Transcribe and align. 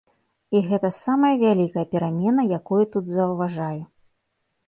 І 0.59 0.61
гэта 0.69 0.89
самая 1.05 1.31
вялікая 1.43 1.83
перамена, 1.93 2.47
якую 2.59 2.81
тут 2.95 3.05
заўважаю. 3.17 3.83